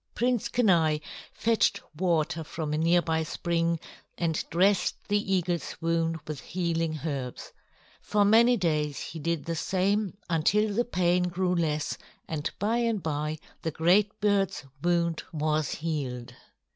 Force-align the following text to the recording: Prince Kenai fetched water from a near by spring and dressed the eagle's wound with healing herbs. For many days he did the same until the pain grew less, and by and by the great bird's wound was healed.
Prince 0.15 0.47
Kenai 0.49 0.97
fetched 1.31 1.79
water 1.95 2.43
from 2.43 2.73
a 2.73 2.77
near 2.79 3.03
by 3.03 3.21
spring 3.21 3.79
and 4.17 4.43
dressed 4.49 4.95
the 5.09 5.31
eagle's 5.35 5.79
wound 5.79 6.19
with 6.25 6.39
healing 6.39 6.99
herbs. 7.05 7.51
For 8.01 8.25
many 8.25 8.57
days 8.57 8.99
he 8.99 9.19
did 9.19 9.45
the 9.45 9.55
same 9.55 10.17
until 10.27 10.73
the 10.73 10.85
pain 10.85 11.25
grew 11.27 11.53
less, 11.53 11.99
and 12.27 12.49
by 12.57 12.77
and 12.77 13.03
by 13.03 13.37
the 13.61 13.69
great 13.69 14.19
bird's 14.19 14.63
wound 14.81 15.21
was 15.33 15.69
healed. 15.69 16.33